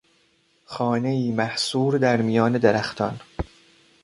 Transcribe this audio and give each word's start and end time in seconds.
خانهای 0.65 1.31
محصور 1.31 1.97
در 1.97 2.21
میان 2.21 2.57
درختان 2.57 3.19